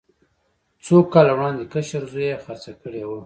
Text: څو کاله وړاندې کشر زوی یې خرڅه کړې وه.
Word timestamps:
څو 0.85 0.95
کاله 1.13 1.33
وړاندې 1.35 1.63
کشر 1.73 2.03
زوی 2.11 2.25
یې 2.31 2.41
خرڅه 2.43 2.71
کړې 2.81 3.03
وه. 3.07 3.19